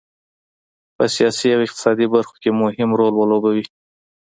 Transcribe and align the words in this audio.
په 0.95 1.03
سیاسي 1.15 1.47
او 1.55 1.61
اقتصادي 1.67 2.05
برخو 2.15 2.35
کې 2.41 2.49
مهم 2.61 2.89
رول 2.99 3.13
ولوبوي. 3.17 3.65